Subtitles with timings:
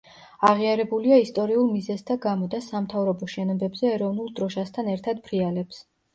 [0.51, 5.81] აღიარებულია ისტორიულ მიზეზთა გამო და სამთავრობო შენობებზე ეროვნულ დროშასთან ერთად ფრიალებს.